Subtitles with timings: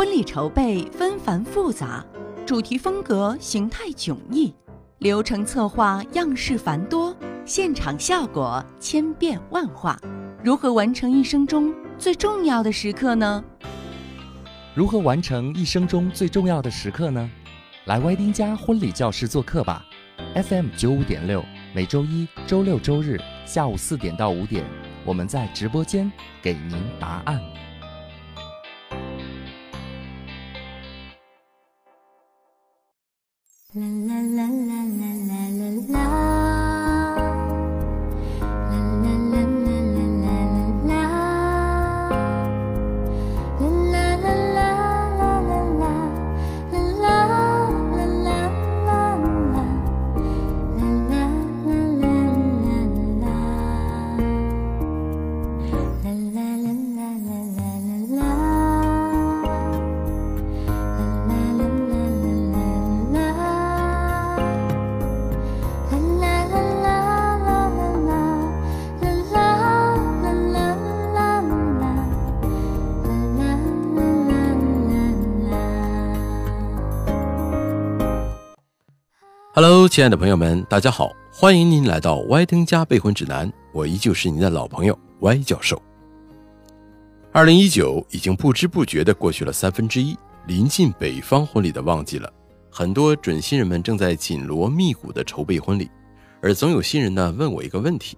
[0.00, 2.02] 婚礼筹备纷繁复杂，
[2.46, 4.50] 主题风格形态迥异，
[5.00, 10.00] 流程策划样式繁多，现场效果千变万化。
[10.42, 13.44] 如何完成一生中最重要的时刻呢？
[14.74, 17.30] 如何完成一生中最重要的时刻呢？
[17.84, 19.84] 来歪丁家婚礼教室做客吧
[20.34, 21.44] ，FM 九五点六，
[21.74, 24.64] 每周一、周六、周日下午四点到五点，
[25.04, 27.38] 我们在直播间给您答案。
[79.62, 85.78] Hello，亲爱的朋友们，大家好，欢迎您来到歪灯家备婚指南，我依旧是您的老朋友歪教授。
[87.30, 90.16] 二零一九已经不知不觉的过去了三分之一，
[90.46, 92.32] 临近北方婚礼的旺季了，
[92.70, 95.90] 很多准新人们正在紧锣密鼓的筹备婚礼，
[96.40, 98.16] 而总有新人呢问我一个问题：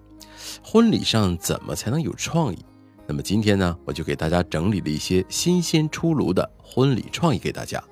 [0.63, 2.59] 婚礼上怎么才能有创意？
[3.05, 7.83] 那么今天呢，我就给大家整理了一些新鲜出炉的婚礼创意给大家。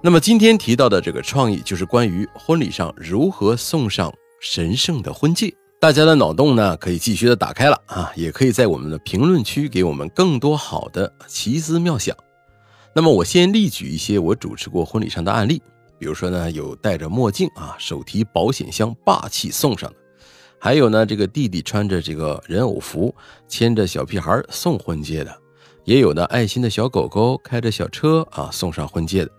[0.00, 5.52] 那么今天提到的这个创意，就是关于婚礼上如何送上神圣的婚戒。
[5.80, 12.16] 大家的脑洞呢，可以继续的打开了啊，也可以在我们的评论区给我们更多好的奇思妙想。
[12.94, 15.60] 那么我先例举一些我主持过婚礼上的案例，
[15.98, 19.96] 比如说呢，有戴着墨镜啊，手提保险箱霸气送上的，
[20.60, 23.12] 还有呢，这个弟弟穿着这个人偶服
[23.48, 25.36] 牵着小屁孩送婚戒的，
[25.84, 29.30] 也有呢爱心的小狗狗开着小车啊送上婚戒的。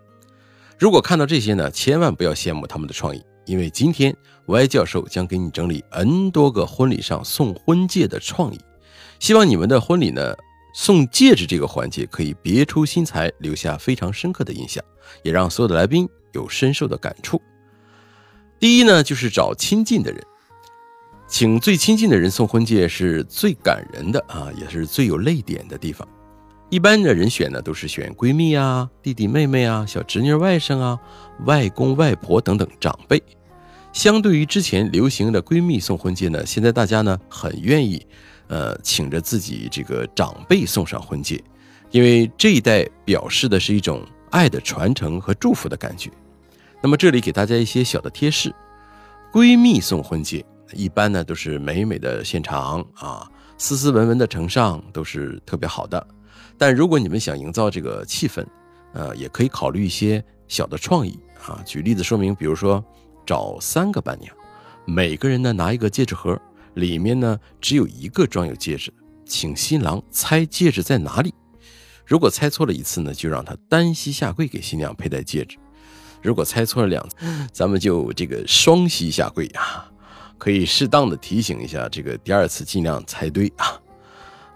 [0.79, 8.59] 如果看到这些呢，千万不要羡慕他们的创意，因为今天 Y 教授将给你整理 N 多个婚礼上送婚戒的创意，
[9.19, 10.33] 希望你们的婚礼呢
[10.73, 14.81] 送戒指这个环节可以别出心裁，留下非常深刻的印象，
[15.21, 17.41] 也让所有的来宾有深受的感触。
[18.57, 20.23] 第一呢，就是找亲近的人，
[21.27, 26.07] 请最亲近的人送婚戒是最感人的啊，也是最有泪点的地方。
[26.69, 30.99] 一般的人选呢，都是选闺蜜啊、弟弟妹妹啊、小侄女外甥啊、
[31.45, 33.21] 外公外婆等等长辈。
[33.91, 38.05] 相对于之前流行的闺蜜送婚戒呢，现在大家呢很愿意，
[38.49, 41.43] 呃，请着自己这个长辈送上婚戒，
[41.89, 46.11] 因为这一代表示的是一种爱的传承和祝福的感觉。
[46.83, 48.53] 那么这里给大家一些小的贴士：
[49.33, 56.07] 闺蜜送婚戒，一般呢都是美美的现场啊，斯斯文文的呈上都是特别好的。
[56.59, 58.45] 但如果你们想营造这个气氛，
[58.93, 61.63] 呃，也可以考虑一些小的创意啊。
[61.65, 62.83] 举例子说明，比如说
[63.25, 64.35] 找三个伴娘，
[64.85, 66.37] 每个人呢拿一个戒指盒，
[66.73, 68.93] 里面呢只有一个装有戒指，
[69.25, 71.33] 请新郎猜戒指在哪里。
[72.05, 75.57] 如果猜错了一次呢，就让他单膝下跪给新娘佩戴戒指；
[76.21, 77.15] 如果猜错了两次，
[77.53, 79.89] 咱们就这个双膝下跪啊，
[80.37, 83.79] 可以适当的提醒一下，这个第二次尽量猜对啊。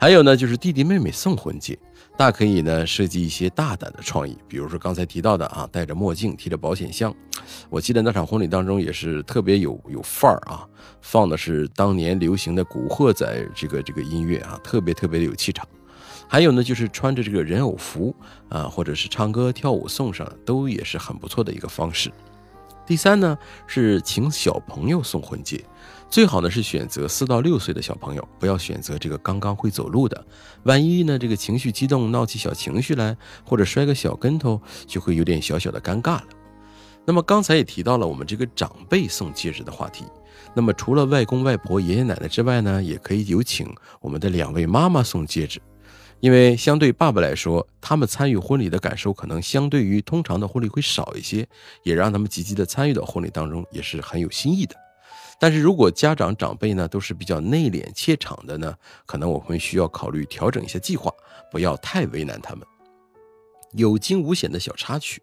[0.03, 1.79] 还有呢，就是弟弟妹妹送婚戒。
[2.17, 7.15] 大可以呢设计一些大胆的创意，比如说刚才提到的啊，戴着墨镜提着保险箱。
[7.69, 10.67] 我记得那场婚礼当中也是特别有有范儿啊，
[10.99, 15.65] 放的是当年流行的古惑仔这个这个音乐啊，特别特别的有气场。
[16.27, 18.13] 还有呢，就是穿着这个人偶服
[18.49, 22.11] 啊，或者是唱歌跳舞送上，都也是很不错的一个方式。
[22.85, 25.63] 第三呢，是请小朋友送婚戒。
[26.09, 30.25] 最好呢是选择四到六岁的小朋友，不要选择这个刚刚会走路的。
[30.63, 36.27] 万一呢这个情绪激动，闹起小情绪来，或者摔个小跟头，就会有点小小的尴尬了。
[37.05, 40.05] 那么刚才也提到了我们这个长辈送戒指的话题。
[40.53, 45.59] 那么除了外公外婆、爷爷奶奶之外呢，也可以有请我们的两位妈妈送戒指，
[46.23, 51.45] 因为相对爸爸来说，他们参与婚礼的感受可能相对于通常的婚礼会少一些，
[51.83, 54.73] 也让他们积极的参与到婚礼当中，也是很有新意的。
[55.37, 58.73] 但是如果家长长辈呢都是比较内敛怯场的呢，
[59.05, 61.11] 可能我们需要考虑调整一下计划，
[61.51, 62.65] 不要太为难他们。
[63.73, 65.21] 有惊无险的小插曲，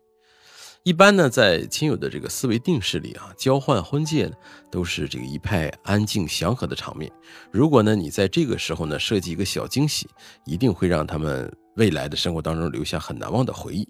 [0.82, 4.32] 一般呢在亲友的这个思维定式里啊，交换婚戒呢
[4.70, 7.10] 都是这个一派安静祥和的场面。
[7.50, 10.08] 如果呢你在这个时候呢设计一个小惊喜，
[10.46, 13.86] 一定会让他们未来的生活当中留下很难忘的回忆。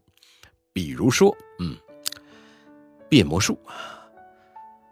[0.73, 1.77] 比如说，嗯，
[3.09, 3.75] 变魔术啊。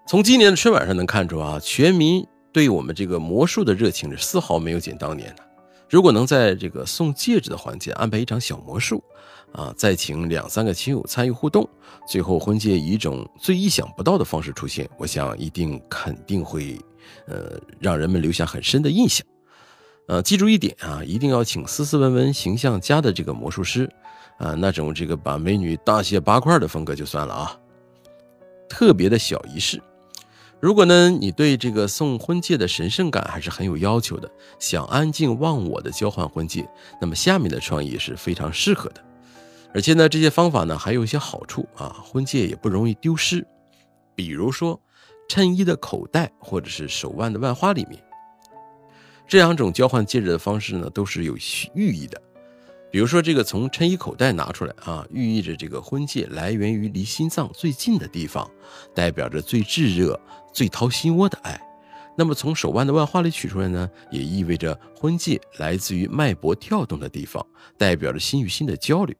[0.06, 5.44] 从今年的春晚上能看出啊，全民对我们这个魔术的热情是丝毫没有减当年的。
[5.90, 9.02] 如果能在这个送戒指的环节安排一场小魔术，
[9.52, 11.68] 啊，再请两三个亲友参与互动，
[12.06, 16.78] 最后婚戒以一种最意想不到的方式出现，我想一定肯定会，
[17.26, 19.26] 呃，让人们留下很深的印象。
[20.06, 23.90] 呃，记住一点啊，一定要请斯斯文文、形象佳的这个魔术师，
[24.38, 27.58] 啊，那种这个把美女大卸八块的风格就算了啊。
[28.68, 29.82] 特别的小仪式。
[30.60, 36.68] 如果呢，你对这个送婚戒的神圣感还是很有要求的，想安静忘我的交换婚戒，
[37.00, 39.04] 那么下面的创意是非常适合的。
[39.78, 43.46] 而且呢，这些方法呢还有一些好处啊，婚戒也不容易丢失。
[44.16, 44.82] 比如说，
[45.28, 48.02] 衬衣的口袋或者是手腕的腕花里面，
[49.28, 51.36] 这两种交换戒指的方式呢都是有
[51.76, 52.20] 寓意的。
[52.90, 58.50] 比如说，这个从衬衣口袋拿出来啊，寓意着这个婚戒来源于离心脏最近的地方，
[58.92, 60.20] 代表着最炙热、
[60.52, 61.56] 最掏心窝的爱。
[62.16, 67.46] 那么从手腕的腕花里取出来呢，也意味着婚戒来自于脉搏跳动的地方，
[67.76, 69.16] 代表着心与心的交流。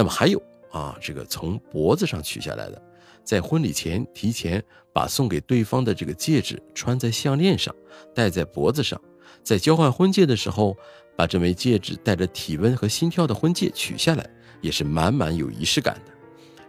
[0.00, 2.82] 那么还有啊，这个从脖子上取下来的，
[3.22, 4.64] 在婚礼前提前
[4.94, 7.74] 把送给对方的这个戒指穿在项链上，
[8.14, 8.98] 戴在脖子上，
[9.42, 10.74] 在交换婚戒的时候。
[11.16, 14.26] 把这枚戒指带着体温和心跳的婚戒取下来，
[14.62, 16.12] 也是满满有仪式感的。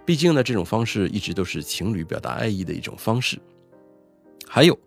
[0.06, 3.40] 毕竟呢，这种方式一直都是情侣表达爱意的一种方式。
[4.46, 4.78] 还有，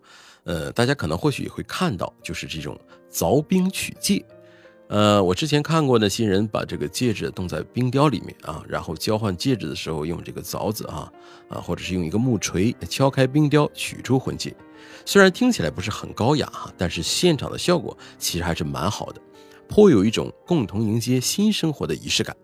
[0.42, 2.78] 呃，大家可能或许也会看到，就是这种
[3.10, 4.22] 凿冰取戒。
[4.88, 11.10] 呃，我之前看过呢，新人把这个戒指冻在冰雕里面啊，然后交换戒指的时候用这个凿子啊
[11.48, 14.54] 啊，或者是用一个木锤敲开冰雕取出婚戒。
[15.06, 19.20] 虽然听起来不是很高雅哈，但是现场的效果其实还是蛮好的。
[19.66, 22.36] 颇有一种共同迎接新生活的仪式感，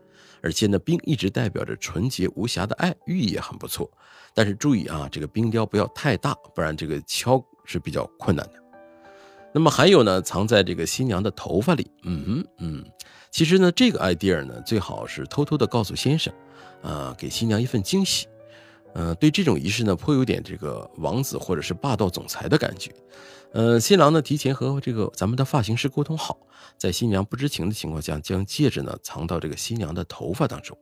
[0.42, 3.88] 而且呢，冰一直代表着纯洁无瑕的爱，寓意也很不错。
[4.32, 8.69] 但是注意啊，这个冰雕不要太大，不然这个敲是比较困难的。
[9.52, 12.84] 那么还有呢，藏在这个新娘的头发里，嗯嗯，
[13.30, 16.32] 其实呢，这个 idea 呢，最好是偷偷的告诉先生，
[16.82, 18.26] 啊，给新娘一份惊喜。
[18.94, 22.92] 嗯，对这种仪式呢，颇有点这个王子或者是霸道总裁的感觉。
[23.52, 26.38] 呃，新郎呢提前和这个咱们的发型师沟通好，
[26.76, 30.76] 在新娘不知情的情况下，将戒指呢藏到这个新娘的头发当中。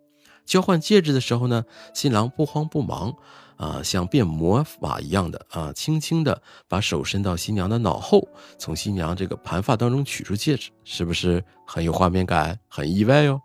[0.48, 1.62] 交换戒指的时候呢，
[1.92, 3.14] 新郎不慌不忙，
[3.58, 8.26] 啊，像变魔法一样的啊，轻轻的把手伸到新娘的脑后，
[8.58, 13.38] 从新娘这个盘发当中取出戒指，是不是很有画面感，很意外哟？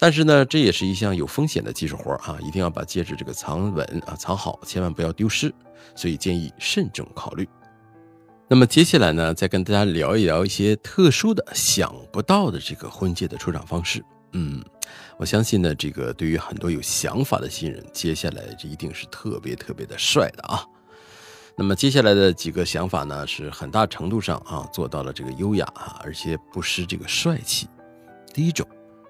[0.00, 5.54] 但是呢，这也是一项有风险的技术活啊，一定要把戒指这个藏稳啊，藏好，千万不要丢失，
[5.94, 7.48] 所以建议慎重考虑。
[8.48, 14.04] 那么接下来呢，再跟大家聊一聊一些特殊的、想不到的这个婚戒的出场方式。
[14.32, 14.62] 嗯，
[15.16, 20.64] 我相信呢，这个对于很多有想法的新人，接下来这一定是特别特别的帅的啊。
[21.56, 27.66] 那么接下来的几个想法呢，是很大程度上啊做到了这个优雅啊，而且不失这个帅气。
[28.32, 28.64] 第一种，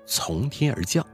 [0.06, 1.04] 从天而降。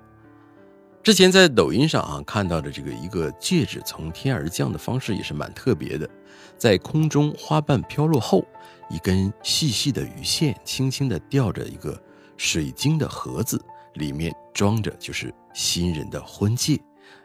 [1.03, 6.09] 之前在抖音上啊看到的这个一个戒指从天而降的方式也是蛮特别的，
[6.57, 8.47] 在空中花瓣飘落后，
[8.89, 12.01] 一根细细的鱼线轻轻地吊着一个
[12.37, 13.61] 水晶的盒子，
[13.95, 16.81] 里面装着就是新人的婚戒，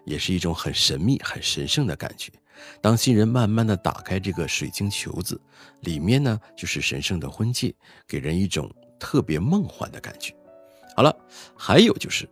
[0.05, 2.31] 也是一种很神秘、很神圣的感觉。
[2.81, 5.39] 当新人慢慢的打开这个水晶球子，
[5.81, 7.73] 里面呢就是神圣的婚戒，
[8.07, 10.35] 给人一种特别梦幻的感觉。
[10.95, 11.15] 好了，
[11.55, 12.27] 还有就是。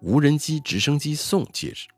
[0.00, 1.88] 无人机、直升机送戒指，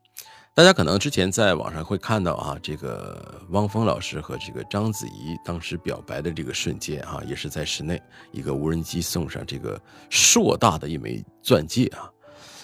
[0.52, 8.02] 大家可能之前在网上会看到啊，这个汪峰老师和这个章子怡当时表白的这个瞬间啊，也是在室内，
[8.32, 9.80] 一个无人机送上这个
[10.10, 12.10] 硕大的一枚钻戒啊。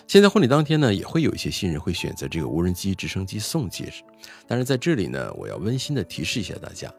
[0.08, 4.02] 现在婚礼当天呢，也会有一些新人会选择这个无人机、直升机送戒指，
[4.48, 6.92] 但是在这里呢，我要温馨的提示一下大家，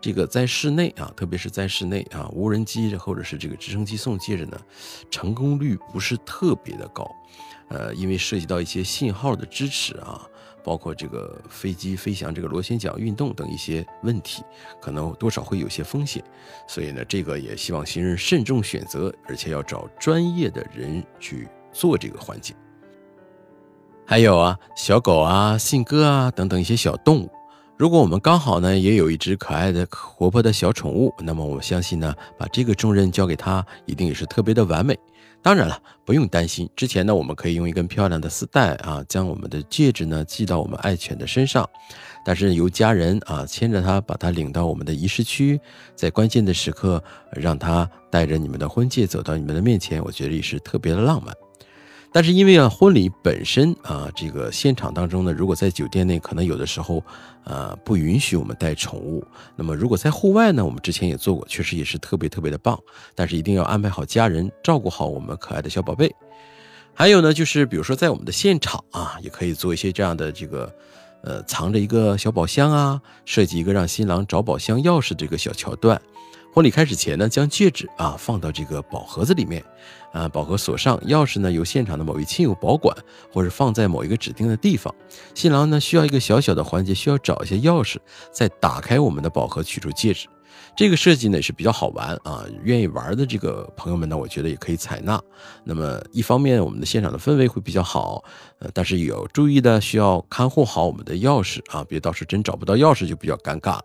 [0.00, 4.60] 这个在室内啊，特别是在室内啊，无人机或者是这个直升机送戒指呢，
[5.08, 7.08] 成功率不是特别的高。
[7.68, 10.20] 呃，因为涉及到一些信号的支持啊，
[10.64, 14.42] 包括这个飞机飞翔、这个螺旋桨运动等一些问题，
[14.80, 16.22] 可能多少会有些风险，
[16.66, 22.54] 所以呢，这个也希望行人慎重选择，而且要找专业的人去做这个环节。
[24.06, 27.30] 还有啊，小狗啊、信鸽啊等等一些小动物，
[27.78, 34.96] 如果我们刚好呢也有一只可爱的、活泼的小宠物，那么我相信呢，把这个重任交给他，一定也是特别的完美。
[35.42, 36.70] 当然了，不用担心。
[36.76, 41.68] 之前呢，我们可以用一根漂亮的丝带啊，将我们的戒指呢系到我们爱犬的身上。
[42.24, 45.60] 但是由家人啊牵着它，把它领到我们的仪式区，
[45.96, 47.02] 在关键的时刻，
[47.32, 51.34] 让它带着你们的婚戒走到你们的面前，我觉得也是特别的浪漫。
[52.14, 57.02] 但是因为啊，婚礼本身啊，这个现场当中呢，如果在酒店内，可能有的时候，
[57.44, 59.26] 呃，不允许我们带宠物。
[59.56, 62.78] 那么如果在户外呢，我们之前也做过，确实也是特别特别的棒。
[63.14, 66.14] 但是一定要安排好家人，照顾好我们可爱的小宝贝。
[66.92, 70.70] 还有呢，就是比如说在我们的现场啊，也可以做一些这样的这个，
[71.22, 75.98] 呃，藏着一个小宝箱啊，设计一个让新郎找宝箱钥匙这个小桥段。
[76.54, 79.64] 婚礼开始前呢，将戒指啊放到这个宝盒子里面，
[80.12, 82.94] 啊，宝盒锁上，钥匙呢由现场的某位亲友保管，
[83.32, 84.94] 或者放在某一个指定的地方。
[85.34, 87.96] 新郎呢需要一个小小的环节，需要找一些钥匙，
[88.30, 90.28] 再打开我们的宝盒，取出戒指。
[90.76, 95.18] 这个设计呢也是比较好玩啊，愿意玩的这个朋友们呢，我觉得也可以采纳。
[95.64, 98.22] 那么一方面，我们的现场的氛围会比较好，
[98.58, 103.84] 呃，但是有注意的需要看护好我们的钥匙啊，别到时真找不到钥匙就比较尴尬了。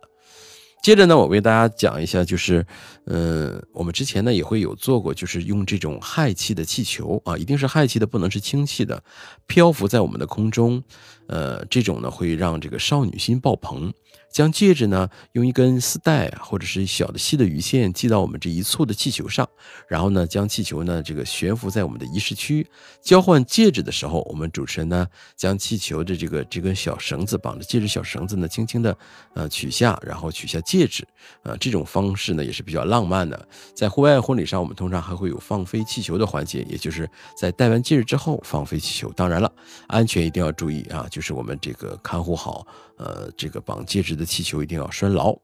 [0.82, 2.66] 接着呢，我为大家讲一下，就是，
[3.04, 9.04] 呃，我们之前呢也会有做过，就是用这种氦气的气球啊，一定是氦气的，不能是氢气的，
[9.48, 10.82] 漂浮在我们的空中，
[11.28, 13.94] 呃，这种呢会让这个少女心爆棚。
[14.30, 19.48] 将戒指呢用一根丝带或者是小的细的鱼线系到我们这一簇的气球上，
[19.88, 22.68] 然后呢将气球呢这个悬浮在我们的仪式区。
[23.02, 28.96] 交换戒指的时候，我们主持人呢将气球的这个这根小绳子绑着戒指小绳子呢轻轻的
[29.34, 31.08] 呃取下，然后取下戒指。
[31.44, 33.48] 呃，这种方式呢也是比较浪漫的。
[33.74, 39.12] 在户外婚礼上，我们通常还会有放飞气球的环节，也就是在戴完戒指之后放飞气球。
[39.14, 39.52] 当然了，
[39.88, 42.68] 安全一定要注意啊，就是我们这个看护好。
[42.98, 45.36] 呃，这个绑戒指的气球一定要拴牢，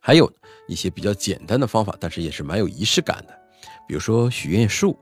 [0.00, 0.32] 还有
[0.66, 3.38] 一些比较简单的方法，但是也是蛮有仪式感的。
[3.86, 4.98] 比如说许愿树，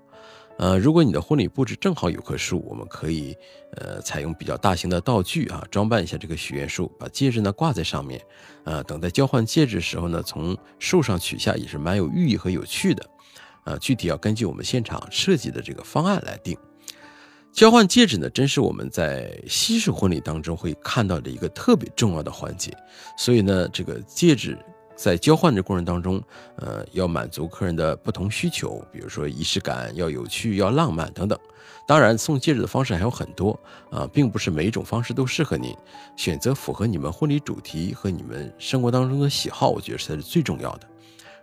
[0.59, 3.37] 呃，如果你的婚礼布置正好有棵树，我们可以
[3.77, 8.21] 呃采用比较大型的道具啊，装扮一下这个许愿树，把戒指呢挂在上面，
[8.65, 13.09] 呃，等待交换戒指的时候呢，从树上取下，也是蛮有寓意和有趣的。
[13.65, 16.59] 呃，具体要根据我们现场设计的这个方案来定。
[17.53, 22.75] 交换戒指呢，真是我们在西式婚礼当中会看到的一个特别重要的环节。
[23.17, 24.59] 所以呢，这个戒指
[24.97, 26.21] 在交换的过程当中，
[26.57, 31.39] 呃，要满足客人的不同需求，比如说仪式感要有趣、要浪漫等等。
[31.87, 33.59] 当然，送戒指的方式还有很多
[33.91, 35.77] 啊，并不是每一种方式都适合您。
[36.17, 40.89] 选择符合你们婚礼主题和你们生活当中的喜好，我觉得才是最重要的。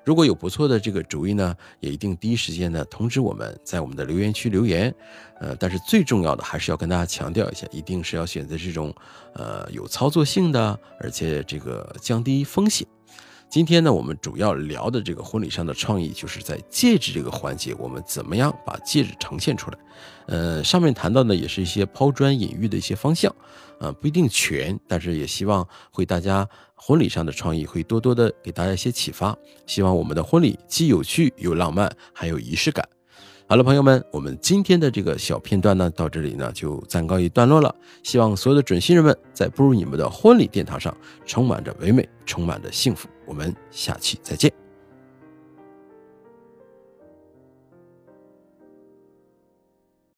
[0.09, 4.91] 如果有不错的这个主意呢，也一定第一时间呢通知我们，在我们的留言区留言。
[5.39, 8.91] 呃，但是最重要的还是要跟大家强调一下，一定是要选择这种
[9.33, 12.87] 呃有操作性的，而且这个降低风险。
[13.49, 19.77] 今天呢，我们主要聊的这个婚礼上的创意，就是在戒指这个环节，我们怎么样把戒指呈现出来？
[20.27, 23.35] 呃，上面谈到的也是一些抛砖引玉的一些方向，
[23.79, 29.35] 啊，不一定全，但是也希望会大家婚礼上的创意会多多的给大家一些启发。
[29.65, 32.87] 希望我们的婚礼既有趣又浪漫，还有仪式感。
[33.51, 37.73] 好了，朋友们，我们今天的这个小片段呢，到这里呢就暂告一段落了。
[38.03, 43.09] 希望所有的准新人们在步入你们的婚礼殿堂上，充满着唯美，充满着幸福。
[43.25, 44.68] 我们下期再见。